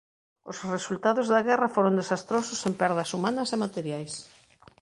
[0.51, 4.13] Os resultados da guerra foron desastrosos en perdas humanas e materiais.